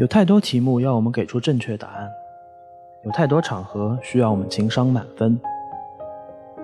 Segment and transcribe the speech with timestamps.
[0.00, 2.10] 有太多题目要我们给出正确答案，
[3.04, 5.38] 有太多场合需要我们情商满分。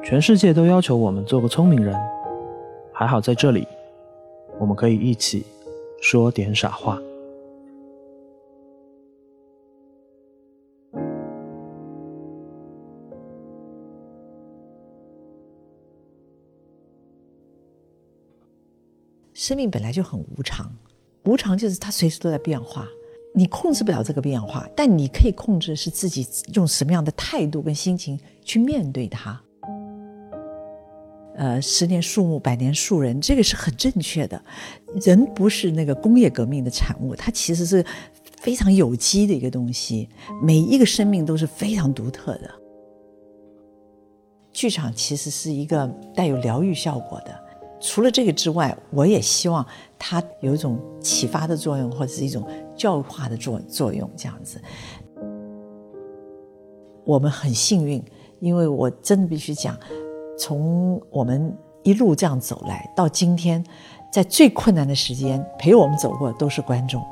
[0.02, 1.94] 全世界都要求我们做个聪明人，
[2.94, 3.68] 还好在这里，
[4.58, 5.44] 我们可以一起
[6.00, 6.98] 说点傻话。
[19.34, 20.72] 生命本来就很无常，
[21.24, 22.88] 无常就是它随时都在变化，
[23.38, 29.38] 你控制不了这个变化，但你可以控制是自己用什么样的态度跟心情去面对它。
[31.36, 34.42] 呃，十年树木，百年树人，这个是很正确的。
[35.02, 37.84] 人不是那个工业革命的产物，它其实是
[38.40, 40.08] 非常有机的一个东西，
[40.42, 42.50] 每一个生命都是非常独特的。
[44.50, 47.45] 剧场其实是一个带有疗愈效果的。
[47.80, 49.64] 除了这个之外，我也希望
[49.98, 54.10] 它有一种启发的作用，或者是一种教育化的作作用。
[54.16, 54.60] 这样子，
[57.04, 58.02] 我们很幸运，
[58.40, 59.76] 因为我真的必须讲，
[60.38, 63.64] 从我们一路这样走来到今天，
[64.12, 67.02] 在最困难的时间陪我们走过都是观众。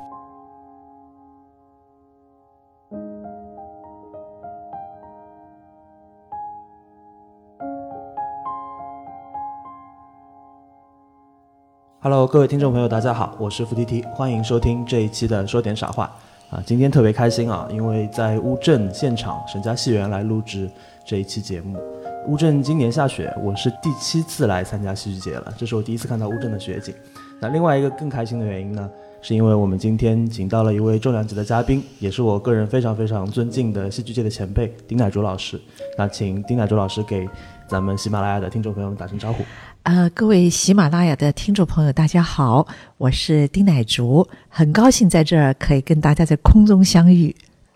[12.05, 16.15] Hello，各位听众朋友，大家好，我是付 T T，欢迎收听这一期的说点傻话
[16.51, 16.63] 啊！
[16.67, 20.71] 今天特别开心啊，因为在乌镇现场沈家戏园来录制
[21.03, 21.79] 这一期节目。
[22.27, 26.95] 乌镇今年下雪，我是第七次来参加戏剧节了，这是我第一次看到乌镇的雪景。
[27.41, 28.91] 那另外一个更开心的原因呢，
[29.27, 35.59] 是因为我们今天请到了一位重量级的嘉宾，也是我个人非常非常尊敬的戏剧界的前辈丁乃竺老师。
[35.97, 37.27] 那请丁乃竺老师给
[37.67, 39.43] 咱们喜马拉雅的听众朋友们打声招呼。
[39.85, 42.67] 呃，各位喜马拉雅的听众朋友，大家好，
[42.99, 47.35] 我是丁乃竺，很高兴在这儿可以跟大家在空中相遇。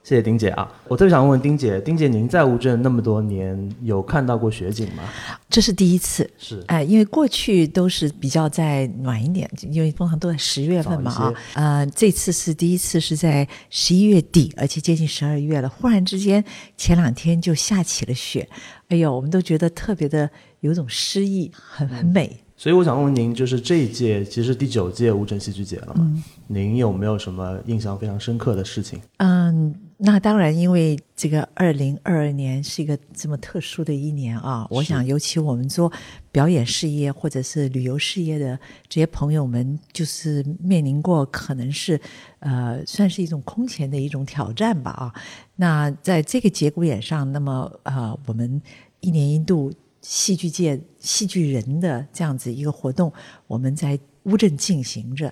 [0.09, 0.67] 谢谢丁姐啊！
[0.89, 5.03] 我特别想问问丁姐，丁姐您在乌镇那么多年，有看到过雪景吗？
[5.51, 16.43] 这是第一次，是哎，因为过去都是比较在暖一点，因为通常都在十月份嘛啊，呃，这次是第一次是在十一月底，而且接近十二月了，忽然之间
[16.79, 18.49] 前两天就下起了雪，
[18.89, 20.31] 哎呦，我们都觉得特别的
[20.61, 22.35] 有种诗意，很很美。
[22.57, 26.11] 所以我想问问您，就是这一届其实第九届乌镇戏剧节了嘛？
[26.47, 28.99] 您有没有什么印象非常深刻的事情？
[29.19, 35.93] 嗯，那当然，因为这个二零二二年是一个这么特殊的一年啊，我想尤其我们做
[36.31, 38.59] 表演事业或者是旅游事业的
[38.89, 42.01] 这些朋友们，就是面临过可能是
[42.39, 45.13] 呃，算是一种空前的一种挑战吧啊。
[45.57, 48.63] 那在这个节骨眼上，那么呃，我们
[49.01, 49.73] 一年一度。
[50.01, 53.13] 戏剧界戏剧人的这样子一个活动，
[53.49, 55.31] 我们在乌镇进行着。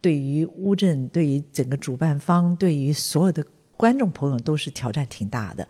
[0.00, 3.42] 对于乌镇，对于整个主办方，对于所有的
[3.78, 5.66] 观众朋友，都是挑战挺大的。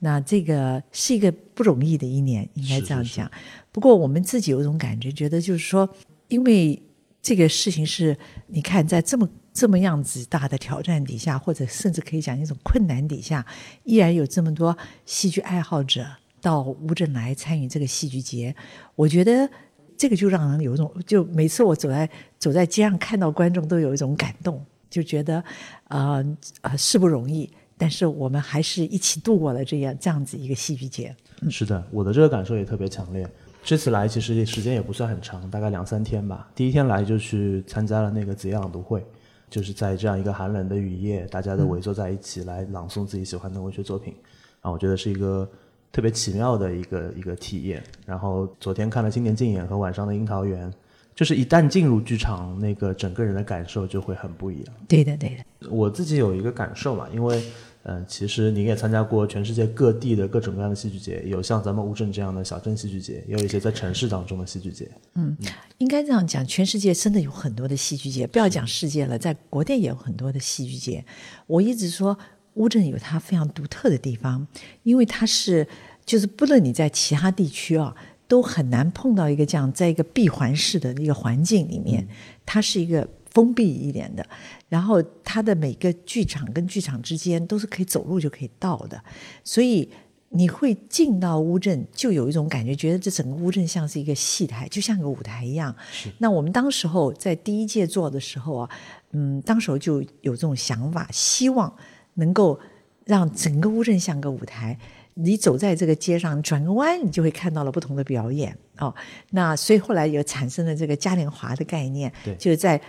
[0.00, 3.30] 那这个是一个不容易的一年，应该这样讲。
[3.70, 5.88] 不过我们自己有一种感觉，觉得就是说，
[6.26, 6.82] 因为
[7.22, 8.14] 这个事情是，
[8.48, 13.46] 你看在这么这么样子大的挑战底下，或者甚至可以讲一种困难底下，
[13.84, 16.04] 依然有这么多戏剧爱好者。
[16.40, 18.52] 到乌镇来参与这个戏剧节，
[18.96, 19.48] 我觉得
[19.96, 24.60] 这个就让人有一种，就每次我走在走在街上看到观众，都有一种感动，
[24.92, 25.42] 就觉得
[25.88, 26.24] 呃
[26.60, 31.16] 呃是不容易，但是我们还是一起度过了这样这样子一个戏剧节。
[31.48, 33.26] 是的，我的这个感受也特别强烈。
[33.64, 36.50] 这次来其实时间也不算很长，大概两三天吧。
[36.54, 39.02] 第一天来就去参加了那个子夜朗读会，
[39.48, 44.14] 就是在这样一个寒冷的雨夜，大家都围坐在一起来朗诵自己喜欢的文学作品，
[44.60, 45.48] 啊，我觉得是一个。
[45.94, 47.84] 特别奇妙的一个一个体验。
[48.06, 50.72] 然后昨天看了青年竞演和晚上的樱桃园，
[51.14, 54.74] 就是一旦进入剧场，那个整个人的感受就会很不一样。
[54.88, 55.68] 对的，对的。
[55.70, 57.42] 我自己有一个感受嘛，因为
[57.84, 64.88] 嗯，其实您也参加过全世界各地的各种各样的戏剧节，有像咱们乌镇这样的小镇戏剧节，也有一些在城市当中的戏剧节。
[65.14, 65.36] 嗯，
[65.78, 71.04] 应该这样讲，全世界真的有很多的戏剧节，不要讲世界了，在国内也有很多的戏剧节。
[71.46, 72.18] 我一直说。
[72.56, 74.46] 乌镇有它非常独特的地方，
[74.82, 75.66] 因为它是
[76.04, 77.96] 就是不论你在其他地区啊，
[78.32, 82.08] 都很难碰到一个这样在一个闭环式的一个环境里面，
[82.46, 84.26] 它是一个封闭一点的，
[84.70, 88.98] 然后它的每个剧场跟剧场之间都是可以走路就可以到的，
[89.44, 89.86] 所以
[90.30, 95.76] 你会进到乌镇，就有一种感觉，觉得这整个乌镇像是一个戏台，就像个舞台一样。
[96.16, 98.70] 那我们当时候在第一届做的时候啊，
[99.10, 101.70] 嗯，当时候就有这种想法，希望。
[102.14, 102.60] 能够
[103.06, 104.78] 让整个乌镇像个舞台，
[105.14, 108.94] 你走在这个街上，转个弯，你就会看到了不同的表演哦。
[109.30, 112.80] 那所以后来有产生了这个嘉年华的概念，就是在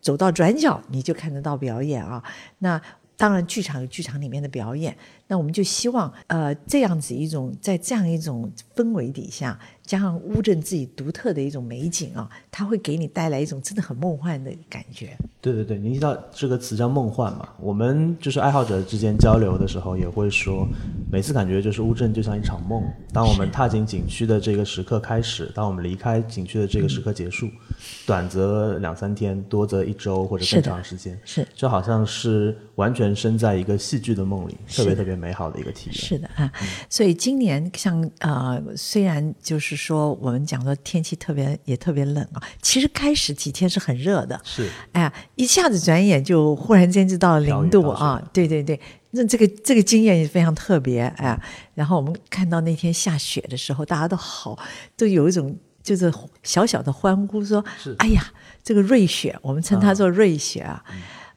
[0.00, 2.22] 走到转角，你就看得到表演啊。
[2.58, 2.80] 那
[3.16, 4.96] 当然剧场有剧场里面的表演，
[5.32, 15.16] 那我们就希望呃这样子一种在这样一种氛围底下，加上乌镇自己独特的一种美景啊，它会给你带来一种真的很梦幻的感觉。
[15.40, 20.68] 对对对，您提到这个词叫梦幻嘛，我们就是爱好者之间交流的时候也会说，
[21.10, 22.84] 每次感觉就是乌镇就像一场梦。
[23.10, 27.48] 当我们踏进景区的这个时刻开始，当我们离开景区的这个时刻结束，
[28.06, 35.94] 短则两三天，多则一周或者更长时间，是就好像是完全身在一个戏剧的梦里，特别特别美好的一个体验。
[35.94, 36.50] 是的啊，
[36.88, 48.80] 所以今年像呃，虽然就是说我们讲说天气特别也特别冷啊，其实开始几天是很热的，是，哎呀，一下子转眼就忽然间就到了零度啊，对对对，
[49.10, 51.38] 那这个这个经验也非常特别哎。
[51.74, 54.58] 然后我们看到那天下雪的时候，大家都好，
[54.96, 56.10] 都有一种就是
[56.42, 57.62] 小小的欢呼，说
[57.98, 58.24] ：“哎呀，
[58.62, 60.82] 这个瑞雪，我们称它做瑞雪啊。”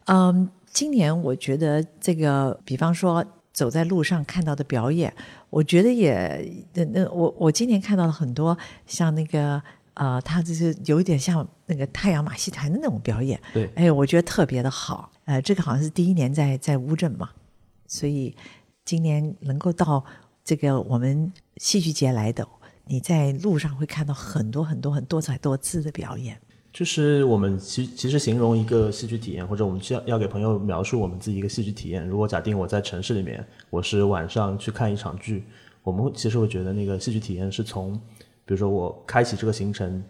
[0.07, 3.25] 嗯，今年我觉得这个，比方说
[3.56, 5.12] 走在路上看到的表演，
[5.50, 8.56] 我觉得也那那我我今年看到了很多
[8.86, 9.60] 像那个。
[9.96, 15.10] 呃，他就是有一点像那个太阳马戏团的那种表演，对，哎，我觉得特别的好。
[15.24, 17.30] 呃，这个好像是第一年在在乌镇嘛，
[17.88, 18.36] 所以
[18.84, 20.04] 今年能够到
[20.44, 22.46] 这个我们戏剧节来的，
[22.88, 26.38] 你在路上会看到很多很多很多彩多姿的表演。
[26.75, 32.06] 就是我们其其实形容一个戏剧体验，或者我们需要要给朋友描述我们自己一个戏剧体验。
[32.06, 35.45] 如果假定我在城市里面，我是晚上去看一场剧，
[35.83, 37.98] 我们其实会觉得那个戏剧体验是从。
[38.48, 40.04] 比如说，我开启这个行程，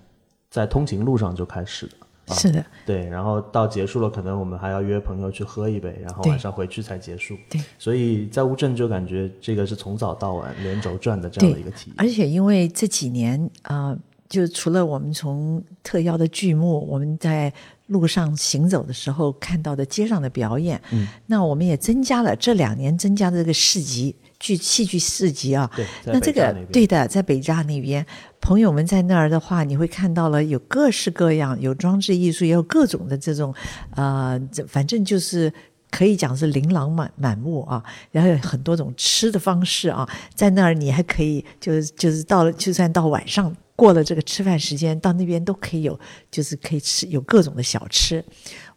[0.49, 1.87] 在通勤路上就开始
[2.25, 7.37] 的，是的，对，然后到结束了，可能我们还要约朋友去喝一杯，然后晚上回去才结束。
[7.49, 11.95] 对，所以在乌镇就感觉这个是从早到晚连轴转的这样的一个体验。
[11.97, 17.51] 而且因为这几年啊，就除了我们从特邀的剧目，我们在
[17.87, 24.15] 路上行走的时候看到的街上的表演，嗯，那我们也增加了这两年增加的这个市集。
[24.37, 25.67] 剧戏剧市集啊，
[26.03, 28.05] 那这个对的，在北栅那边，
[28.41, 33.55] 朋友们在那儿的话，你会看到了有各式各样，有装置艺术，也有各种的这种，
[33.95, 35.51] 呃，反正就是
[35.89, 37.81] 可以讲是琳琅满满目啊。
[38.11, 45.99] 然后有很多种吃的方式啊，在那儿你还可以，就是就是到了，就算到晚上过了这个吃饭时间，到那边都可以有，
[46.31, 48.23] 就是可以吃有各种的小吃。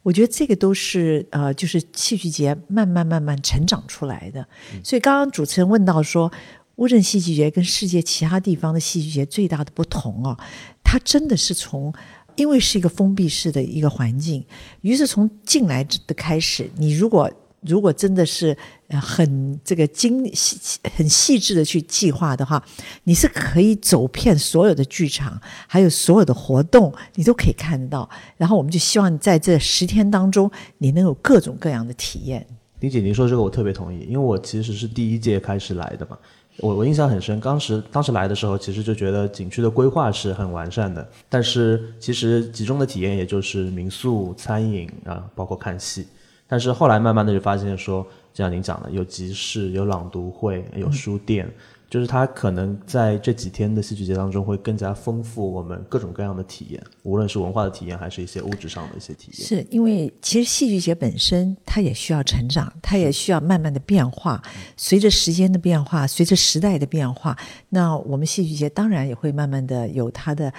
[0.03, 4.45] 我觉得这个都是呃，就是戏剧节慢慢慢慢成长出来的。
[4.83, 6.31] 所以刚刚主持人问到说，
[6.75, 10.37] 乌镇戏剧节跟世界其他地方的戏剧节最大的不同啊，
[10.83, 11.93] 它真的是从，
[12.35, 14.45] 因为是一个封闭式的一个环境，
[14.81, 17.31] 于是从进来的开始，你如果。
[17.61, 18.55] 如果真的是
[19.01, 22.63] 很这个精细、很细致的去计划的话，
[23.03, 28.09] 你是可以走遍所有的剧场，还有所有的活动，你都可以看到。
[28.37, 32.45] 然后我们就希望在这十天当中，你能有各种各样的体验。
[32.79, 36.17] 李姐，您说这个我特别同意，因为我其实是第一届开始来的嘛，
[36.59, 37.37] 我我印象很深。
[37.41, 46.07] 当时当时来的时候，其实就觉得景区的规划是很完善的，但是其实集中的体验也就是民宿、餐饮啊，包括看戏。
[46.49, 48.01] 但是后来慢慢的就发现说，
[48.33, 51.47] 就像您讲的，有集市、有朗读会、有书店，
[51.87, 59.47] 就是它可能在这几天的戏剧节当中会更加丰富我们各种各样的体验，无论是文化的体验，还是一些物质上的一些体验。
[59.47, 64.41] 是因为其实戏剧节本身它也需要成长，它也需要慢慢的变化，
[64.75, 67.37] 随着时间的变化，随着时代的变化，
[67.69, 70.51] 那我们戏剧节当然也会慢慢的有它的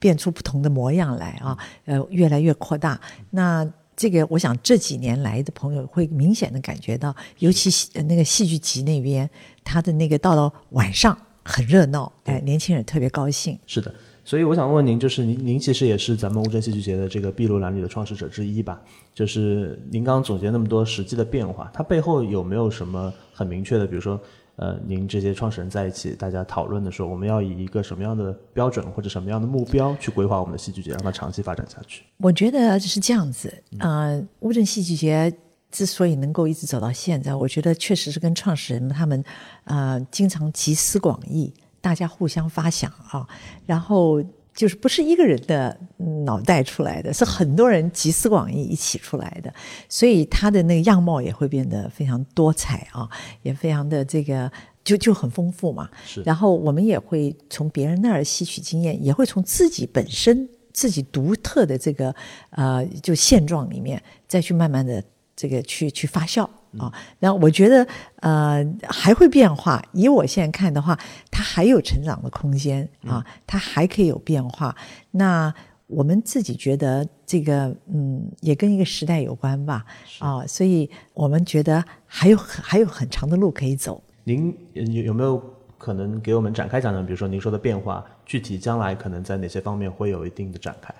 [0.00, 3.00] 变出不同的模样来啊，呃，越来越扩大。
[3.30, 3.64] 那
[3.96, 7.70] 这个，我想这几年来的朋友会明显的感觉到，尤其
[8.02, 9.28] 那个戏剧集那边，
[9.64, 13.58] 他的那个到了晚上很热闹，哎，年轻人特别高兴。
[13.66, 18.78] 是的，所以我想问您，就是您您其实也是咱们乌镇戏剧节的这个筚路蓝缕的创始者之一吧？
[19.14, 24.20] 就是您刚刚总结那么多实际的变化，它背后有没有什么很明确的，比如说？
[24.56, 32.04] 呃，您这些创始人在一起，大家讨论的时候，我们要以一个什么样的标准或者什么样的目标去规划我们的戏剧节，让它长期发展下去？
[32.16, 33.52] 我觉得是这样子。
[33.78, 35.32] 呃，乌镇戏剧节
[35.70, 39.22] 之所以能够一直走到现在，我觉得确实是跟创始人他们
[39.64, 43.28] 呃经常集思广益，大家互相发想啊，
[43.66, 44.22] 然后。
[44.56, 45.78] 就是不是一个人的
[46.24, 49.52] 脑袋出来的，是很多人集思广益一起出来的，
[49.86, 53.06] 所以他的那个样貌也会变得非常多彩啊，
[53.42, 54.50] 也非常的这个
[54.82, 55.90] 就就很丰富嘛。
[56.06, 56.22] 是。
[56.22, 62.14] 然后我们也会从别人那儿吸取经验，也会从自己本身自己独特的这个
[62.50, 65.04] 呃就现状里面再去慢慢的
[65.36, 66.48] 这个去去发酵。
[66.78, 67.86] 啊，那我觉得，
[68.20, 69.82] 呃，还会变化。
[69.92, 70.98] 以我现在看的话，
[71.30, 74.74] 它还有成长的空间啊，它还可以有变化。
[75.10, 75.52] 那
[75.86, 79.84] 我们自己觉得这个，嗯，也跟一个时代有关吧，
[80.18, 84.02] 啊，所以我们觉得还有还有很长的路可以走。
[84.24, 85.40] 您有有没有
[85.78, 87.06] 可能给我们展开讲讲？
[87.06, 90.92] 比如说您说的变化，具体将来可能在哪些方面会有一定的展开？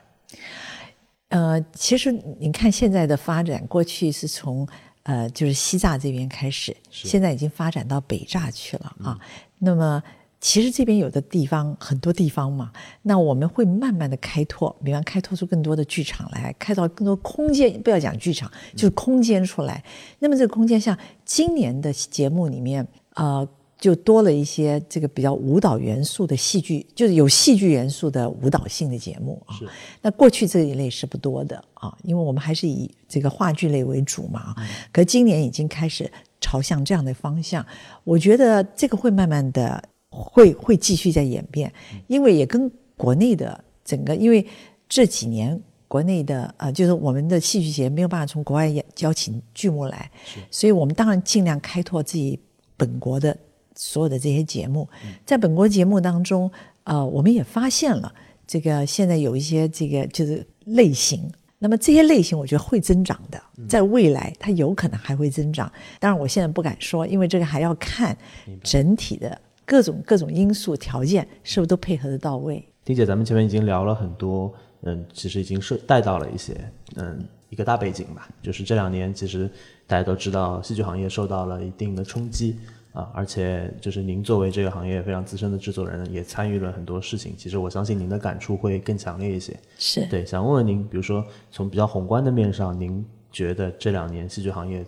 [1.31, 4.65] 呃，其实您看现在的发展，过去是从
[5.07, 9.19] 呃就是西栅这边开始，现在已经发展到北栅去了啊。
[9.59, 10.03] 那么
[10.41, 12.71] 其实这边有的地方很多地方嘛，
[13.03, 17.81] 那我们会慢慢的开拓，比方开拓出更多的剧场来，开到更多空间。
[17.83, 19.83] 不要讲剧场，就是空间出来。
[20.19, 23.49] 那么这个空间，像今年的节目里面，呃。
[23.79, 29.55] 就多了一些这个比较舞蹈元素的戏剧，就是有戏剧元素的舞蹈性的节目啊。
[29.55, 29.69] 是。
[30.01, 34.55] 那过去这一类是不多的啊，因为我们还是以这个话剧类为主嘛。
[34.57, 34.67] 嗯。
[34.91, 37.65] 可今年已经开始朝向这样的方向，
[38.03, 41.71] 我觉得这个会慢慢的会会继续在演变，
[42.07, 44.47] 因为也跟国内的整个，因为
[44.89, 50.11] 这几年国内的呃，就是我们的戏剧节没有办法从国外邀请剧目来，
[50.51, 52.41] 所以我们当然尽量开拓自己
[52.79, 53.37] 本国的。
[53.77, 54.89] 所有的这些节目，
[55.25, 56.51] 在本国节目当中，
[56.85, 58.13] 呃，我们也发现了
[58.47, 61.31] 这个现在有一些这个就是类型。
[61.59, 65.73] 那么这些类型，我觉得会增长的，在未来它有可能还会增长。
[65.99, 68.17] 当然，我现在不敢说，因为这个还要看
[68.63, 72.63] 整体的各种各种因素条件是不是都配合的到位。
[72.85, 74.53] 丁姐，咱们前面已经聊了很多，
[74.83, 76.55] 嗯，其实已经是带到了一些，
[76.97, 79.51] 嗯，一个大背景吧，就是这两年其实
[79.87, 82.59] 大家都知道，戏剧行业受到了一定的冲击。
[82.97, 87.35] 啊，而且就是您作为这个行业非常资深的制作人，也参与了很多事情。
[87.37, 89.55] 其实我相信您的感触会更强烈一些。
[89.77, 94.83] 是对，想问问您，比如说从比较宏观的面上，您觉得这两年戏剧行业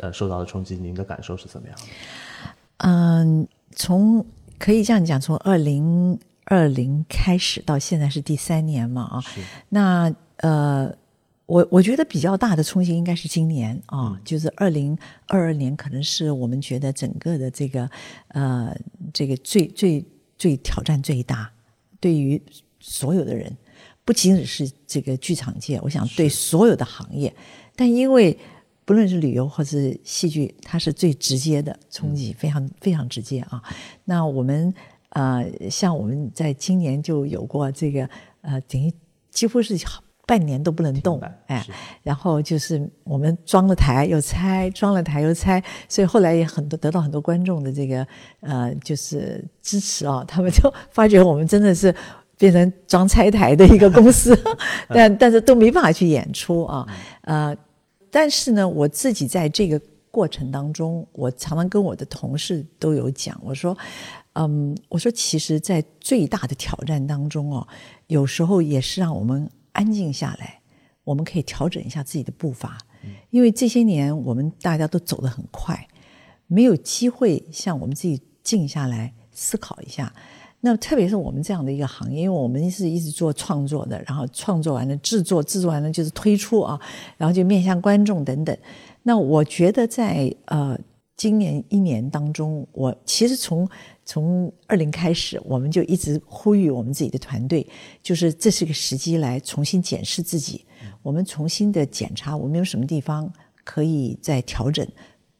[0.00, 1.78] 呃受到的冲击，您的感受是怎么样？
[2.78, 4.22] 嗯，从
[4.58, 9.24] 可以这样讲，从二零二零开始到现在是第三年嘛啊，
[9.70, 10.94] 那呃。
[11.46, 14.96] 我我觉得比较大的冲击应该是今年啊，就是二零
[15.28, 17.88] 二二年，可能是我们觉得整个的这个
[18.28, 18.74] 呃，
[19.12, 20.02] 这个最最
[20.38, 21.52] 最挑战最大，
[22.00, 22.40] 对于
[22.80, 23.54] 所有的人，
[24.06, 27.34] 不仅仅是这个剧场界，我想对所有的行业，
[27.76, 28.38] 但因为
[28.86, 33.62] 不论是旅游或是戏剧，它是最直接的冲击，非常非常直接啊。
[34.06, 34.72] 那我们
[35.10, 38.08] 呃，像我们在今年就有过这个
[38.40, 38.90] 呃，等于
[39.30, 39.76] 几乎是。
[40.26, 41.62] 半年都不能动，哎，
[42.02, 48.06] 然后就是我们装了台又拆，装了台又拆，所以后来也很多得到很多观众的这个
[48.40, 51.94] 呃，就是支持啊，他们就发觉我们真的是
[52.38, 54.34] 变成装拆台的一个公司，
[54.88, 56.86] 但但是都没办法去演出啊，
[57.22, 57.54] 呃，
[58.10, 59.78] 但是呢，我自己在这个
[60.10, 63.76] 过程当中，我常常跟我的同事都有讲，我说，
[64.32, 67.68] 嗯，我说其实，在最大的挑战当中哦，
[68.06, 69.46] 有时候也是让我们。
[69.74, 70.60] 安静下来，
[71.04, 72.78] 我们可以调整一下自己的步伐，
[73.30, 75.86] 因为这些年我们大家都走得很快，
[76.46, 80.10] 没有机会像我们自己静下来思考一下。
[80.60, 86.80] 那特别是我们这样的一个行业，因为我们是一直做创作的，然后创作完了制作，制作完了就是推出啊，
[87.18, 88.56] 然后就面向观众等等。
[89.02, 90.74] 那我觉得在呃
[91.16, 93.68] 今年一年当中，我其实从。
[94.06, 97.66] 从二零开始，我们就一直呼吁我们自己的团队，
[98.02, 100.62] 就是这是个时机来重新检视自己，
[101.02, 103.32] 我们重新的检查我们有什么地方
[103.64, 104.86] 可以再调整。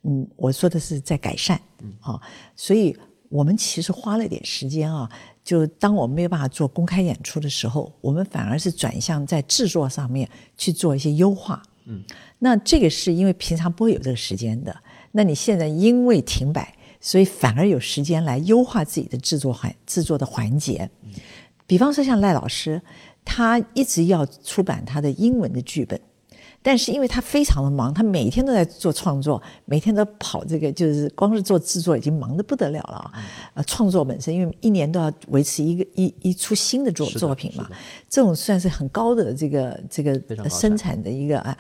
[0.05, 1.61] 嗯，我说的是在改善，
[2.01, 2.19] 啊，
[2.57, 2.97] 所以
[3.29, 5.07] 我们其实花了点时间啊，
[5.45, 10.27] 就当我们没有办法做公开演出的时候，我们反而是转向在制作上面
[10.57, 11.63] 去做一些优化。
[11.85, 12.03] 嗯，
[12.39, 14.75] 那这个是因为平常不会有这个时间的，
[15.17, 16.75] 那你现在因为停摆。
[17.01, 20.89] 所以反而有时间来优化自己的制作环制作的环节，
[21.67, 22.81] 比方说像赖老师，
[23.27, 26.01] 他一直要出版他的英文的剧本。
[26.67, 33.13] 但是因为他非常的忙，他每天都在做创作，每天都跑这个，就是光是做制作已经忙得不得了了啊！
[33.53, 37.69] 呃，创作本身，因为一年都要维持一个一一出新的作作品嘛，
[38.09, 40.19] 这种算是很高的这个这个
[40.49, 41.55] 生产的一个啊，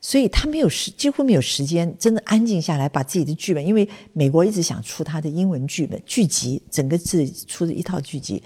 [0.00, 8.42] 所以他没有时几乎没有时间真的安静下来把自己的剧本，因为美国一直想出他的英文剧本剧集，整个是出的一套剧集。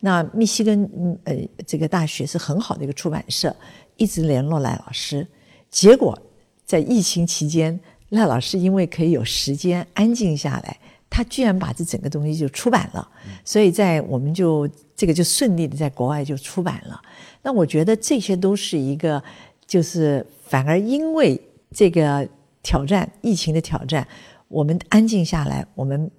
[0.00, 3.54] 那密西根嗯呃这个大学是很好的一个出版社，
[3.96, 5.24] 一直联络赖老师。
[5.72, 6.16] 结果，
[6.64, 13.08] 在疫情期间，赖老师因为可以有时间安静下来，他居然把这整个东西就出版了。
[13.42, 17.00] 所以在我们就这个就顺利的在国外就出版了。
[17.42, 19.20] 那我觉得这些都是一个，
[19.66, 22.28] 就是反而因为这个
[22.62, 24.06] 挑战，疫情的挑战，
[24.48, 26.10] 我们安静下来，我们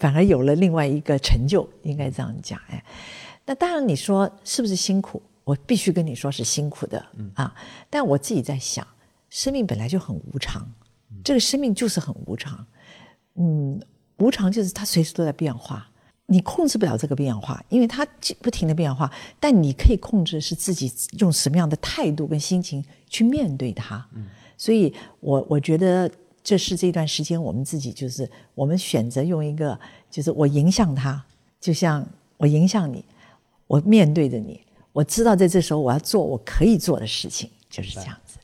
[0.00, 2.60] 反而有了另外一个成就，应该这样讲。
[2.68, 2.84] 哎，
[3.46, 5.22] 那当然你说是不是辛苦？
[5.50, 7.04] 我必须跟你说是辛苦的
[7.34, 7.52] 啊。
[7.88, 8.86] 但我自己在想，
[9.28, 10.68] 生命本来就很无常，
[11.24, 12.64] 这个生命就是很无常。
[13.34, 13.80] 嗯，
[14.18, 15.90] 无常就是它随时都在变化，
[16.26, 18.06] 你控制不了这个变化，因为它
[18.40, 19.10] 不停的变化。
[19.40, 24.06] 但你可以控制是自己用什么样的态度跟心情去面对它。
[24.14, 24.26] 嗯
[24.56, 26.10] 所以我我觉得
[26.44, 29.78] 这是这段时间我们自己就是我们选择用一个
[30.10, 31.24] 就是我迎向他，
[31.58, 33.02] 就像我迎向你，
[33.66, 34.60] 我面对着你，
[34.92, 38.38] 我知道在这时候我要做我可以做的事情，就是这样子。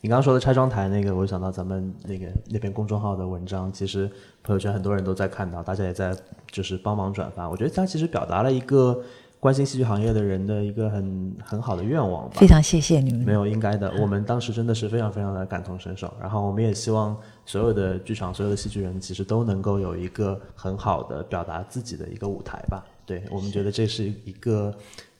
[0.00, 4.10] 你刚刚说的拆装台那个，我想到咱们那个那篇公众号的文章，其实
[4.42, 6.14] 朋友圈很多人都在看到，大家也在
[6.50, 7.48] 就是帮忙转发。
[7.48, 9.02] 我觉得他其实表达了一个
[9.40, 12.36] 关心戏剧行业的人的一个很很好的愿望吧。
[12.36, 13.20] 非常谢谢你们。
[13.24, 16.12] 没有应该的，我们当时真的是非常非常的感同身受。
[16.20, 22.84] 然后我们也希望所有的剧场、所有的戏剧人，其实都能够有一个很好的表达自己的一个舞台吧。
[23.06, 24.74] 对我们觉得这是一个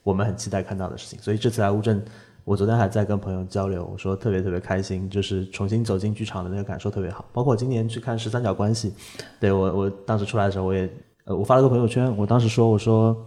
[0.05, 1.19] 我们很期待看到的事情。
[1.19, 1.99] 所以这次来乌镇。
[2.45, 7.25] 我昨天还在跟朋友交流，我说特别特别开心，就是重新走进剧场的那个感受特别好。
[7.33, 8.91] 包括今年去看《十三角关系》，
[9.39, 10.87] 对我我当时出来的时候，我也
[11.23, 13.17] 呃我发了个朋友圈，我当时说我说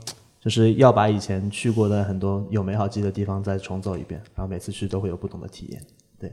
[0.41, 5.83] 就是要把以前去过的很多有美好记忆的地方再重走一遍，然后每次去都会有不同的体验。
[6.17, 6.33] 对，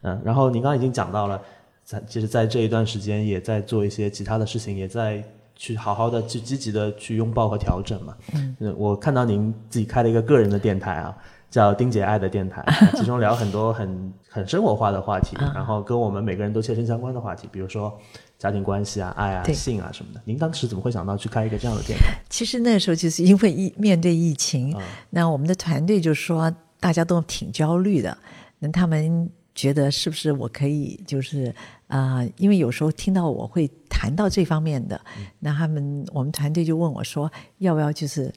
[0.00, 1.38] 嗯，然后您刚刚已经讲到了，
[1.84, 5.22] 在其实，在这一段时间也在做一些其他的事情，也在
[5.56, 8.14] 去好好的去积极的去拥抱和调整嘛。
[8.34, 11.16] 嗯，我看到您自己开了一个个人的电台啊。
[11.52, 12.64] 叫丁姐爱的电台，
[12.96, 17.92] 其中聊很多很很生活化的话题，然后跟我们每个人都切身相关的话题，比如说
[18.38, 20.20] 家庭关系啊、爱啊、性啊什么的。
[20.24, 22.14] 您当时怎么会想到去开一个这样的电台？
[22.30, 24.74] 其实那时候就是因为疫面对疫情，
[25.10, 28.16] 那我们的团队就说大家都挺焦虑的，
[28.60, 31.54] 那他们觉得是不是我可以就是
[31.86, 35.00] 啊，因为有时候听到我会谈到这方面的，
[35.40, 38.32] 那他们我们团队就问我说要不要就是。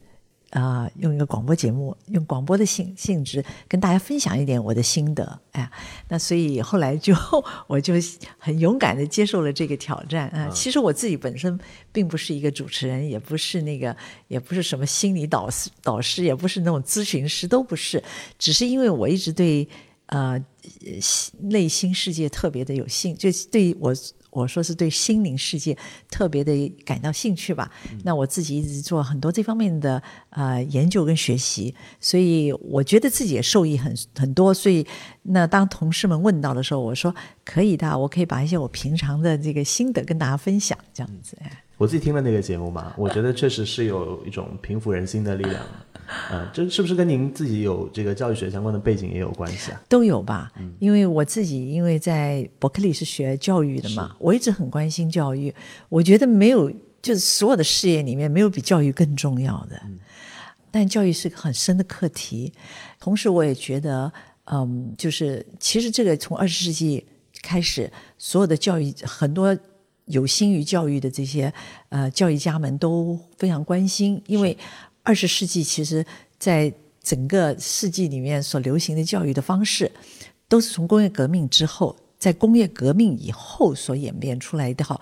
[0.51, 5.69] 啊，用一个广播节目，用广播的性性质跟大家分享一点我的心得，哎，
[6.07, 7.13] 那所以后来就
[7.67, 7.95] 我就
[8.37, 10.47] 很勇敢的接受了这个挑战啊。
[10.53, 11.59] 其实我自己本身
[11.91, 13.93] 并不是一个主持人，也不是那个，
[14.29, 18.01] 也不是什么心理导师导师，也不是那种咨询师，都不是，
[18.39, 19.67] 只是因为我一直对
[20.07, 20.43] 呃
[21.39, 23.93] 内心世界特别的有兴，就对我。
[24.35, 25.77] 我说是对心灵世界
[26.11, 27.71] 特别的感到兴趣吧。
[28.03, 34.53] 那我自己一直做很多这方面的呃研究跟学习，所以我觉得自己也受益很很多。
[34.53, 34.85] 所以
[35.21, 37.15] 那当同事们问到的时候，我说
[37.45, 41.37] 可以的，我可以把一些我平常的这个心得跟大家分享，这样子。
[41.77, 45.65] 我自己听了那个节目嘛，我觉得确实是有一种平复人心的力量。
[46.31, 49.81] 嗯， 这是不是跟您自己有这个教育学相关的背景也有关系啊？
[49.89, 55.53] 都有吧，因为我自己因为在伯克利是学教育的嘛，我一直很关心教育。
[55.89, 59.81] 我觉得没有，就是所有的事业里面没有比教育更重要的。
[60.71, 62.53] 但教育是个很深的课题，
[62.99, 64.11] 同时我也觉得，
[64.45, 67.05] 嗯，就是其实这个从二十世纪
[67.41, 69.57] 开始，所有的教育很多
[70.05, 71.51] 有心于教育的这些
[71.89, 74.57] 呃教育家们都非常关心，因为。
[75.05, 76.03] 二十世纪其实，
[76.39, 79.89] 在整个世纪里面所流行的教育的方式，
[80.47, 84.99] 都是从工业革命之后，在工业革命以后所演变出来一套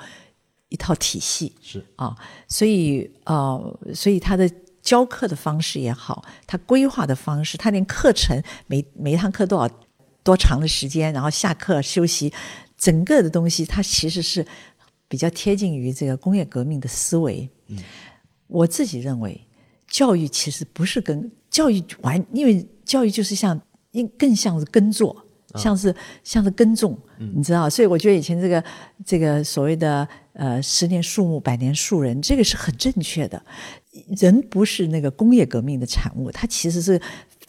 [0.67, 1.53] 一套体系。
[1.61, 2.13] 是啊，
[2.49, 4.49] 所以呃，所以他的
[4.81, 9.73] 教课的方式也好，他规划的方式，他连课程每每一堂课多少
[10.21, 12.33] 多长的时间，然后下课休息，
[12.77, 14.45] 整个的东西，它其实是
[15.07, 17.49] 比较贴近于这个工业革命的思维。
[17.67, 17.77] 嗯，
[18.47, 19.39] 我自己认为。
[19.93, 25.15] 教育其实不是跟教育完，因为教育就是像，应更像是耕作，
[25.53, 26.97] 像是像是耕种，
[27.35, 27.69] 你知道？
[27.69, 28.63] 所以我觉得以前这个
[29.05, 33.39] 这个所谓的呃十年树木，百年树人，这个是很正确的。
[34.17, 36.99] 人不是那个工业革命的产物，它其实是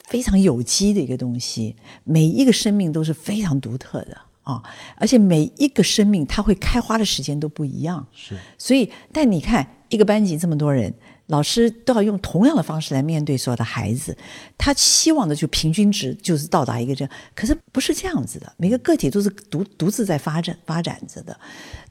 [0.09, 1.75] 非常有机的一个东西。
[2.05, 4.63] 每一个生命都是非常独特的啊，
[4.97, 8.07] 而且每一个生命它会开花的时间都不一样。
[8.13, 10.93] 是，所以但你看一个班级这么多人。
[11.29, 14.17] 老师都要用同样的方式来面对所有的孩子，
[14.59, 21.39] 他希望的就平均值就是到达一个这样，可是不是这样子的，每个个体都是独独自在发展发展着的。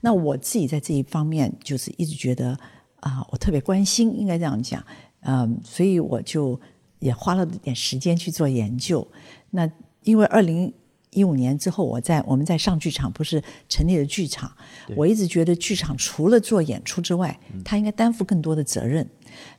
[0.02, 2.58] 那我自己在这一方面就是一直觉得
[3.00, 4.86] 啊，我特别关心，应该这样讲，
[5.22, 6.60] 嗯，所以我就
[7.00, 9.08] 也花了点时间去做研究。
[9.50, 9.70] 那
[10.04, 10.74] 因为二零。
[11.16, 14.52] 一五年之后，我在我们在上剧场不是成立了剧场，
[14.96, 19.08] 我一直觉得剧场除了做演出之外，他应该担负更多的责任。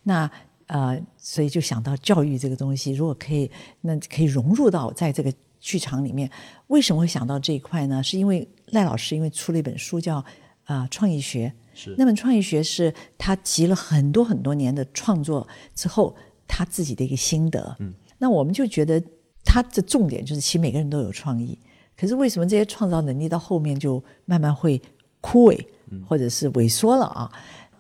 [0.03, 0.31] 那
[0.67, 3.51] 呃，所以就想到教育这个东西，如果可以，
[3.83, 6.31] 那可以融入到在这个剧场里面。
[6.69, 8.03] 为什么会想到这一块呢？
[8.03, 10.25] 是因为赖老师因为出了一本书叫
[10.65, 16.17] 啊创意学，是那本创意学是他集了很多很多年的创作之后
[16.49, 17.77] 他自己的一个心得。
[17.81, 17.93] 嗯。
[18.17, 19.03] 那我们就觉得
[19.45, 21.59] 他的重点就是，其实每个人都有创意，
[21.95, 24.81] 可是为什么这些创造能力到后面就慢慢会
[25.21, 25.67] 枯萎，
[26.09, 27.31] 或者是萎缩了啊？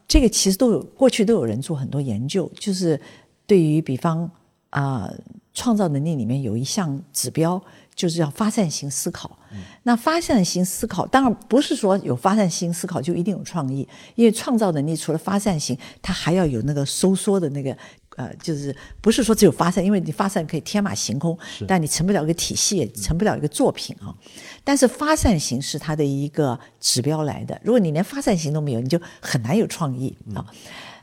[0.06, 3.00] 这个其实都有过去都有人做很多研究，就是
[3.46, 4.30] 对于比方
[4.70, 5.10] 啊、
[5.52, 7.62] 创造能力里面有一项指标，
[7.94, 9.38] 就是要发散型思考。
[9.84, 13.86] 那发散型思考当然不是说有发散型思考就一定有创意，
[14.16, 17.76] 因为创造能力除了发散型，它还要有那个收缩的那个。
[18.16, 24.14] 呃，就是不是说只有发散，因为你发散可以天马行空，但你成不了一个体系，成不了一个作品啊。
[24.62, 30.46] 但是发散型是它的一个指标来的，如果你连发散型都没有，你就很难有创意啊。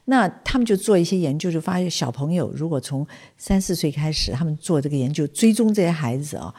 [0.06, 3.06] 那他们就做一些研究，就发现小朋友如果从
[3.38, 6.54] 三四岁开始，他们做这个研究，追踪这些孩子啊，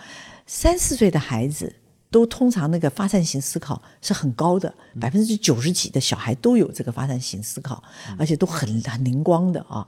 [0.46, 1.74] 三四岁的孩子
[2.08, 7.82] 都通常那个发散型思考是很高的，百分之九十几的小孩都有这个发散型思考，
[8.16, 9.84] 而且都很很灵光的啊。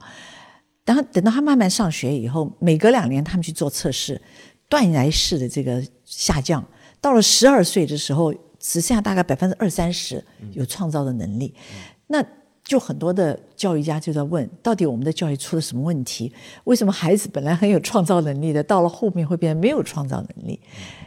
[0.85, 4.21] 然后等到他慢慢上学以后，每隔两年他们去做测试，
[4.69, 6.63] 断崖式的这个下降，
[7.01, 11.53] 到了十二岁的时候，只剩下大概百分之二三十有创造的能力。
[12.07, 12.23] 那
[12.63, 16.31] 就很多的教育家就在问，到底我们的教育出了什么问题？
[16.65, 20.59] 为什么孩子本来很有创造能力的，到了后面会变得没有创造能力？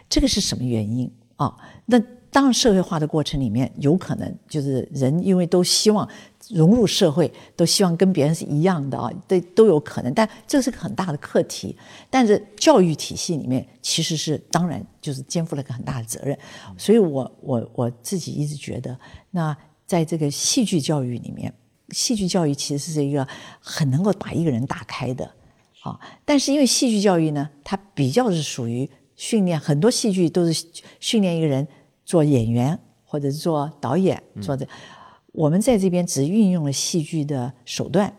[0.08, 1.56] 这个是什么原因啊？
[1.86, 6.06] 那当然，社会化的过程里面，有可能就是人因为都希望
[6.50, 10.12] 融入社会，都希望跟别人是一样的啊，对都有可能。
[10.12, 11.74] 但这是个很大的课题。
[12.10, 16.38] 但是教育体系里面其实是当然就是肩负了个很大的责任。
[16.76, 18.98] 所以我我我自己一直觉得，
[19.30, 21.52] 那在这个戏剧教育里面，
[21.90, 23.26] 戏剧教育其实是一个
[23.58, 25.24] 很能够把一个人打开的
[25.80, 25.98] 啊。
[26.26, 30.66] 但是因为戏剧教育呢，它比较是属于训练，很多戏剧都是
[31.00, 31.66] 训练一个人。
[32.08, 34.66] 做演员或者做导演，做的，
[35.32, 38.10] 我们在这边只运用了戏剧的手段，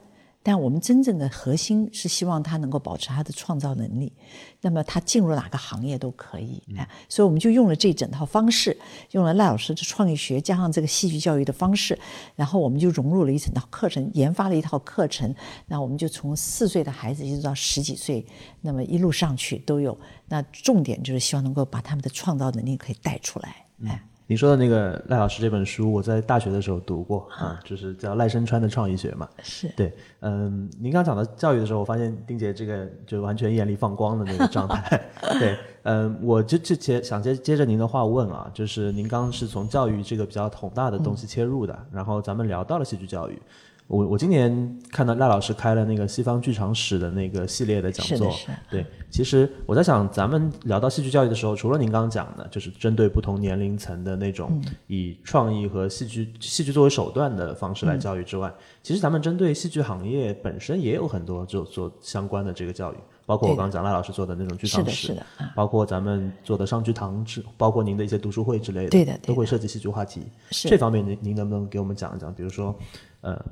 [0.44, 4.14] 但我们真正的核心是希望他能够保持他的创造能力。
[4.62, 8.78] 那么他进入哪个行业都可以，哎，所以我们就用了这整套方式，
[9.12, 11.98] 用了赖老师的创意学加上这个戏剧教育的方式，
[12.36, 15.34] 然后我们就融入了一整套课程，研发了一套课程。
[15.66, 18.24] 那我们就从四岁的孩子一直到十几岁，
[18.62, 19.98] 那么一路上去都有。
[20.28, 23.66] 那重点就是希望能够把他们的创造能力可以带出来。
[23.86, 29.28] 哎，你说的那个赖老师这本书，我在大学的时候读过啊，就是叫赖声川的创意学嘛。
[29.42, 35.02] 是对，嗯，您刚讲到教育的时候，我发现丁姐这个就完全眼里放光的那个状态。
[35.40, 43.42] 对，嗯，我就就接想接接着您的话问啊，就是您刚是从教育这个比较宏大的东西切入的，然后咱们聊到了戏剧教育。
[43.90, 48.32] 我我今年看到赖老师开了那个西方剧场史的那个系列的讲座，
[48.70, 65.26] 对，其实我在想，咱们聊到戏剧教育的时候，除了您刚刚讲的，就是针对不同年龄层的那种以创意和戏剧戏剧作为手段的方式来教育之外，其实咱们针对戏剧行业本身也有很多就做相关的这个教育，包括我刚刚讲赖老师做的那种剧场史，是的
[65.56, 70.28] 包括咱们做的上剧堂之，包括您的一些读书会之类的，对的，都会涉及戏剧话题。
[70.52, 72.32] 这方面您您能不能给我们讲一讲？
[72.32, 72.76] 比如说，
[73.22, 73.44] 呃。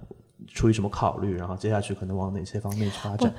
[0.47, 1.35] 出于什么考虑？
[1.35, 3.33] 然后接下去可能往哪些方面去发展？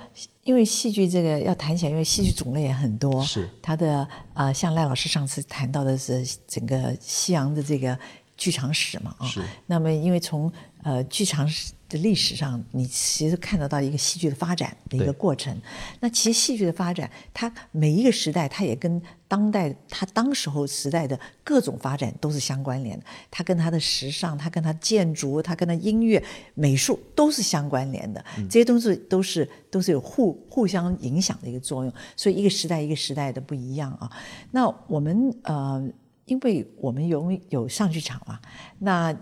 [0.45, 3.23] 因为戏剧这个要谈起来，因为戏剧种类也很多。
[3.25, 7.99] 是它的啊，像赖老师上次谈到的是整个西洋的这个
[8.37, 9.27] 剧场史嘛啊。
[9.27, 9.43] 是。
[9.67, 11.73] 那么，因为从呃剧场史。
[11.89, 15.57] 的历史上，你其实看得到一个戏剧的发展的一个过程。
[16.01, 23.07] 那其实戏剧的发展，它每一个时代，它也跟当代它当时候时代的各种发展都是相关联的。
[23.31, 26.23] 它跟它的时尚，它跟它建筑，它跟它音乐、
[26.55, 28.23] 美术都是相关联的。
[28.51, 31.93] 这些东西都是都是有互互相影响的一个作用。
[32.17, 34.11] 所以一个时代一个时代的不一样啊。
[34.51, 35.83] 那我们呃，
[36.27, 38.39] 因为我们有有上剧场嘛，
[38.79, 39.17] 那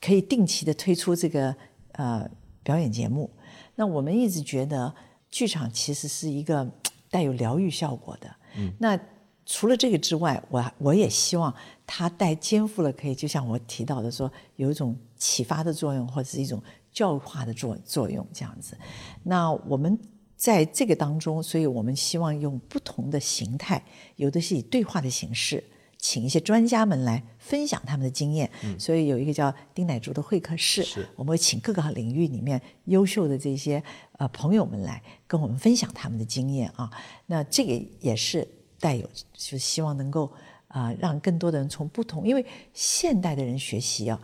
[0.00, 1.52] 可以定期的推出这个。
[1.92, 2.28] 呃，
[2.62, 3.30] 表演节目，
[3.74, 4.94] 那我们一直觉得
[5.30, 6.70] 剧场其实是一个
[7.10, 8.30] 带有疗愈效果的。
[8.56, 8.98] 嗯，那
[9.44, 11.52] 除了这个之外，我我也希望
[11.86, 18.76] 它带肩负了可以，就像我提到的说，有一种启发的作用，或者是一种教化的作作用这样子。
[19.22, 19.98] 那我们
[20.36, 23.82] 在这个当中，所以我们希望用不同的形态，
[24.16, 25.62] 有的是以对话的形式。
[26.02, 33.80] 请一些专家们来分享他们的经验，所以有一个叫丁乃竹的会客室，我们会请各个领域里面优秀的这些
[34.18, 36.90] 呃朋友们来跟我们分享他们的经验啊。
[37.26, 38.46] 那这个也是
[38.80, 40.30] 带有，就是希望能够
[40.66, 44.20] 啊让更多的人从不同，因为现代的人学习啊，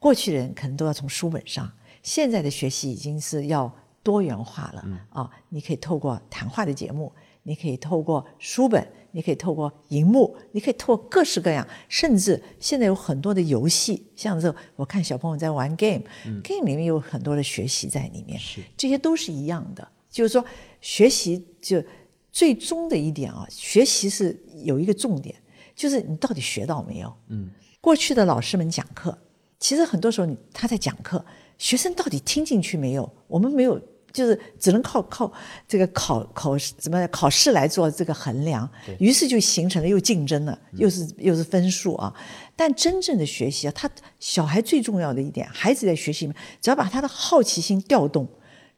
[0.00, 1.70] 过去的人可能都要从书本上，
[2.02, 5.30] 现在的学习已经是要多元化了啊。
[5.48, 7.12] 你可以透过谈话的节目，
[7.42, 8.86] 你可以透过书本。
[9.12, 18.38] 你可以透过荧幕，你可以透过各式各样，甚至现在有很多的游戏，像这我看小朋友在玩 game，game 里面有很多的学习在里面，
[18.76, 19.88] 这些都是一样的。
[20.08, 20.44] 就是说，
[20.80, 21.82] 学习就
[22.30, 25.34] 最终的一点啊，学习是有一个重点，
[25.74, 27.12] 就是你到底学到没有？
[27.30, 27.50] 嗯，
[27.80, 29.18] 过去的老师们讲课，
[29.58, 31.24] 其实很多时候你他在讲课，
[31.58, 33.12] 学生到底听进去没有？
[33.26, 33.80] 我们没有，
[34.12, 35.32] 就是只能靠靠
[35.68, 38.68] 这个考考怎么考试来做这个衡量，
[38.98, 42.14] 于是就形成了又竞争了，又是又是分数啊。
[42.56, 48.28] 但真正的学习啊，他小孩最重要的一点，孩子在学习里面，只要把他的好奇心调动，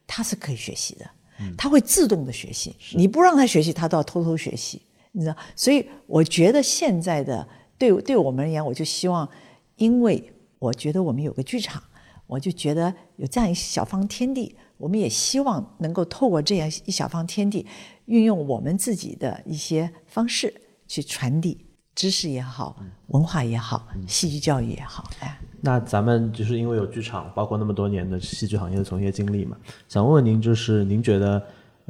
[0.06, 1.10] 他是可以学习的。
[1.58, 5.36] 他会自动的学习，你不让他学习，他都要偷偷学习，你知道？
[5.56, 7.44] 所以我觉得现在的
[7.76, 9.28] 对对我们而言，我就希望，
[9.74, 11.82] 因为我觉得我们有个剧场，
[12.28, 17.64] 我就觉得有这样一小方天地，我们也希望能够透过这样一小方天地，
[18.06, 20.52] 运用我们自己的一些方式
[20.88, 21.64] 去传递
[21.94, 25.38] 知识也好，文化也好，戏剧教育也好，哎。
[25.60, 29.56] 那咱们就是因为有剧场，包括那么多年的戏剧行业的从业经历嘛，
[29.88, 31.40] 想问问您，就是您觉得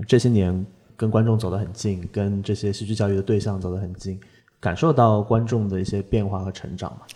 [0.07, 4.21] 这些年跟观众走得很近，跟这些戏剧教育的对象走得很近，
[4.61, 7.07] 感受到观众的一些变化和成长吗？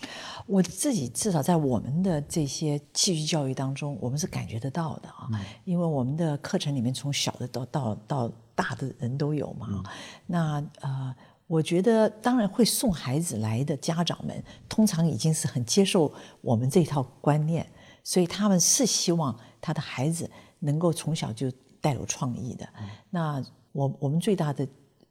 [0.46, 5.28] 我自己至少在我们的这些戏剧教育当中，我们是感觉得到的啊，
[5.64, 9.82] 因为我们的课程里面从小的到到到大的人都有嘛，
[10.26, 11.14] 那呃。
[11.48, 17.64] 我觉得，当然会送孩子来的家长们，通常已经是很接受我们这套观念，
[18.02, 20.28] 所以他们是希望他的孩子
[20.58, 21.48] 能够从小就
[21.80, 22.68] 带有创意的。
[23.10, 24.66] 那我我们最大的，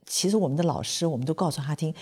[0.06, 1.96] 其实我们的老师，我们都告诉他听，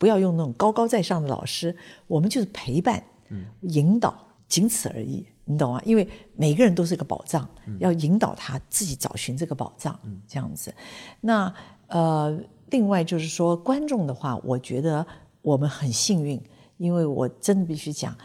[0.00, 1.76] 不要用那种高高在上的老师，
[2.08, 3.00] 我们就是陪伴、
[3.60, 5.80] 引导，仅此而已，你懂吗？
[5.84, 10.74] 因为每个人都是个宝藏，要引导他自己找寻这个宝藏，这样子。
[11.20, 11.54] 那
[11.86, 12.36] 呃。
[12.72, 15.04] 另外就是说，观众的话，我觉得
[15.42, 16.40] 我们很幸运，
[16.76, 18.16] 因为我真的必须讲，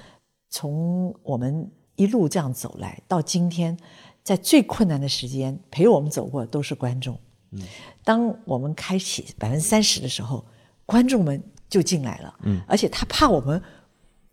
[0.51, 3.75] 从我们一路这样走来到今天，
[4.21, 7.17] 在最困难的时间陪我们走过都是观众。
[7.53, 7.63] 嗯，
[8.03, 10.45] 当我们开启百分之三十的时候，
[10.85, 11.41] 观众们
[11.75, 12.33] 就进来了。
[12.43, 13.61] 嗯，而且他怕我们，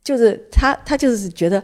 [0.04, 1.62] 就是他他就是觉得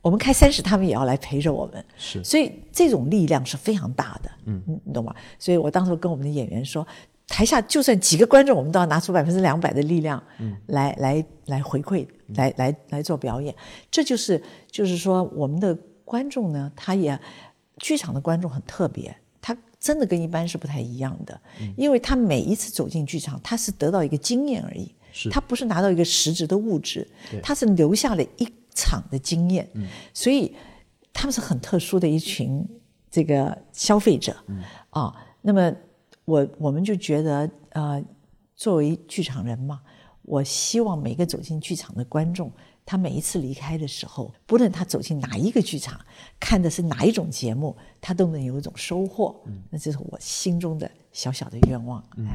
[0.00, 1.84] 我们开三十，他们也要来陪着我们。
[1.96, 4.30] 是，所以这种力量是非常大的。
[4.46, 5.14] 嗯，你懂吗？
[5.38, 6.86] 所以我当时跟我们的演员说。
[7.30, 13.54] 台下就算几个观众，我们都要拿出百分之两百的力量，嗯来来来回馈，来来来做表演。
[13.90, 17.20] 这就是就是说，我们的观众呢，他也
[17.76, 21.38] 剧场的观众很特别，他真的跟一般是不太一样的，
[21.76, 24.90] 因为他每一次走进剧场，他是得到一个经验而已，
[25.30, 27.06] 他不是拿到一个实质的物质，
[27.42, 29.68] 他是留下了一场的经验，
[30.14, 30.54] 所以
[31.12, 32.66] 他们是很特殊的一群
[33.10, 34.36] 这个消费者
[34.90, 35.14] 啊。
[35.42, 35.74] 那么。
[36.28, 38.04] 我我们就觉得，呃，
[38.54, 39.80] 作为剧场人嘛，
[40.20, 42.52] 我希望每个走进剧场的观众，
[42.84, 45.98] 他每一次离开的时候，不论他走进哪一个剧场，
[46.38, 49.40] 看的是哪一种节目，他都能有一种收获。
[49.46, 52.04] 嗯，那这是我心中的小小的愿望。
[52.18, 52.28] 嗯。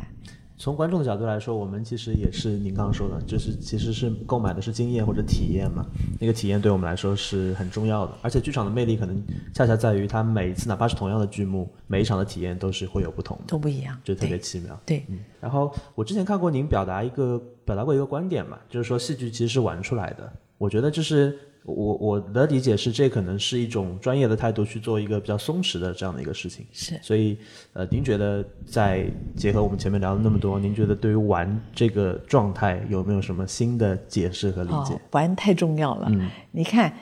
[0.57, 5.85] 从观众的角度来说，我们其实也是您刚刚说的，就是其实是购买的是经验或者体验嘛。
[6.19, 9.21] 那个体验对我们来说是很重要的，而且剧场的魅力可能
[9.53, 14.79] 恰恰在于它每一次哪怕是同样的剧目，每一场的体验都是会有不同的，都不一样，就特别奇妙。
[14.85, 15.19] 对，嗯。
[15.41, 20.31] 然后我之前看过您表达一个表达过一个观点嘛，就是说戏剧其实是玩出来的。
[20.57, 21.37] 我觉得就是。
[21.65, 26.65] 我我的理解是，这可能是一种专业的态度去做一个比较松弛的这样的一个事情。
[26.73, 27.37] 是，所以
[27.71, 34.99] 呃，您觉得在结合我们前面聊了那么多，您觉得对于玩这个状态有没有什么新的解释和理解？
[35.11, 36.07] 玩太重要了。
[36.11, 36.93] 嗯，你看，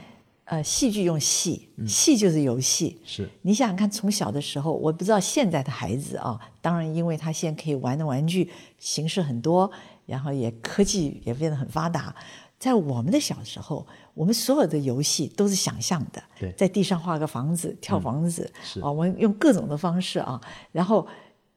[0.46, 3.00] 呃，戏剧用戏，戏就是游戏。
[3.04, 8.48] 是，你想想看，从小的时候，我不知道现在的孩子啊，当然，因为他现在可以玩的玩具
[8.78, 9.72] 形式很多，
[10.06, 12.14] 然后也科技也变得很发达。
[12.62, 16.22] 在我们的小时候，我们所有的游戏都是想象的，
[16.56, 18.48] 在地上画个房子、跳房子，
[18.80, 20.40] 啊，我们用各种的方式啊。
[20.72, 21.08] 然后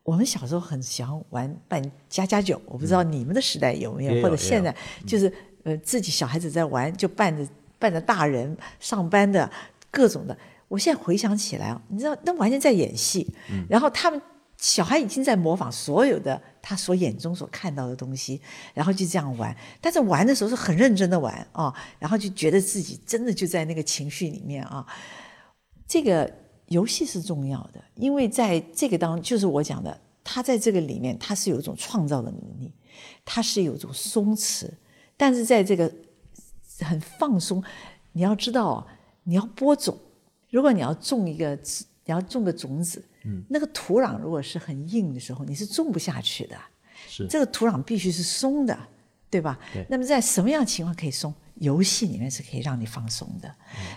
[0.03, 4.75] 我们小时候很喜欢玩扮家家酒，我不知道你们的时代有没有，或者现在
[5.07, 5.31] 就是
[5.65, 7.47] 呃自己小孩子在玩，就扮着
[7.79, 9.51] 扮着大人上班的
[9.91, 10.35] 各种的。
[10.69, 13.31] 我现在回想起来啊，你知道那完全在演戏，
[13.69, 14.19] 然后他们。
[14.65, 18.41] 小孩已经在模仿所有的他所眼中所看到的东西，
[18.73, 19.55] 然后就这样玩。
[19.79, 24.87] 但是玩的时候是很认真的玩啊，然后就觉得自己真的就在那个情绪里面啊。
[25.87, 26.33] 这个
[26.69, 32.73] 游戏是重要的，因为在这个当，就是我讲的，他在这个里面他是有一种创造的能力，
[33.23, 34.67] 他是有一种松弛，
[35.15, 35.93] 但是在这个
[36.81, 37.63] 很放松。
[38.13, 38.87] 你要知道，
[39.25, 39.95] 你要播种，
[40.49, 43.05] 如果你要种一个，你要种个种子。
[43.49, 46.57] 那个土壤如果是很硬的时候，你是种不下去的。
[47.09, 48.79] 是这个土壤必须是松的，
[49.31, 49.59] 对吧？
[49.73, 49.85] 对。
[49.89, 51.33] 那么在什么样情况可以松？
[51.57, 53.55] 游戏里面是可以让你放松的，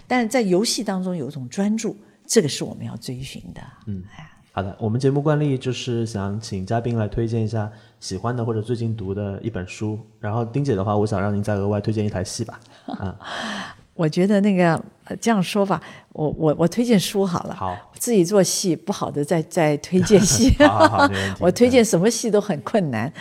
[0.08, 3.62] 但是在游戏当中有一种专注，这个是我们要追寻的。
[3.88, 4.30] 嗯，哎。
[4.52, 10.00] 好的，我们节目惯例就是想请嘉宾来推荐一下喜欢的或者最近读的一本书。
[10.20, 12.60] 然后丁姐的话，我想让您再额外推荐一台戏吧。
[12.88, 13.20] 啊，
[13.98, 14.82] 我觉得那个
[15.20, 15.82] 这样说吧，
[16.14, 17.56] 我我我推荐书好了。
[17.56, 20.56] 好，自己做戏不好的，再再推荐戏。
[20.60, 21.10] 好 好好，
[21.42, 23.12] 我推荐什么戏都很困难。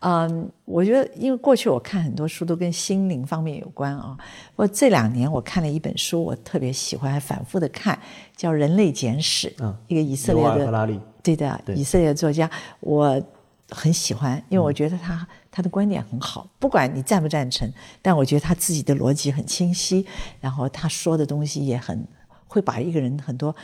[0.00, 4.16] 嗯，我觉得因为过去我看很多书都跟心灵方面有关啊。
[4.56, 7.98] 我这两年我看了一本书，我特别喜欢，还反复的看，
[8.34, 9.48] 叫《人类简史》。
[9.60, 13.22] 嗯，一个以色列的，对的，以色列作家，我
[13.68, 15.26] 很喜欢，因为我觉得他。
[15.54, 20.06] 他的观点很好，不管你赞不赞成，但我觉得他自己的逻辑很清晰，
[20.40, 22.08] 然后他说的东西也很
[22.48, 23.54] 会把一个人很多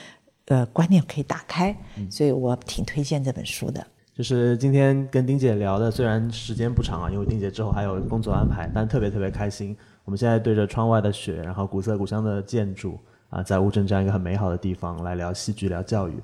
[0.49, 1.75] 呃观念可以打开，
[2.11, 3.85] 所以我挺推荐这本书的。
[4.15, 9.75] 就是今天跟丁姐聊的，虽然时间不长啊，因为丁姐之后还有工作安排，但特别特别开心。
[10.05, 12.99] 我们现在对着窗外的雪，然后古色古香的建筑
[13.31, 16.15] 啊，在乌镇这样一个很美好的地方来聊戏剧、聊教育。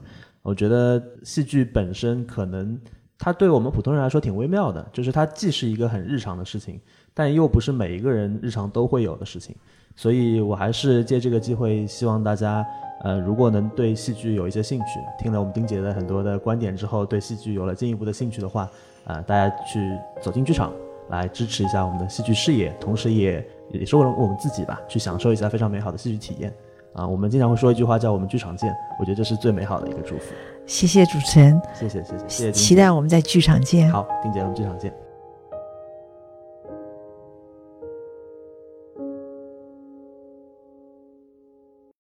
[0.43, 2.79] 我觉得戏剧本身可能。
[3.19, 6.81] 它对我们普通人来说挺微妙的，就是它既是一个很日常的事情，
[7.15, 9.55] 但又不是每一个人日常都会有的事情。
[9.97, 12.67] 所以我还是借这个机会，希望大家，
[13.05, 18.69] 呃，如果能对戏剧有一些兴趣，听了我们丁姐的很多的观点之后，对戏剧有了进一步的兴趣的话，
[19.05, 20.73] 啊，大家去走进剧场
[21.11, 26.53] 来支持一下我们的戏剧事业，同时也也是为了我们自己吧，去享受一下非常美好的戏剧体验。
[26.93, 30.33] 啊，我们经常会说一句话叫“我们剧场见”，我觉得这是最美好的一个祝福。
[30.67, 33.91] 谢谢主持人，谢谢谢谢谢谢，期待我们在剧场见。
[33.91, 34.93] 好，丁姐，我们剧场见。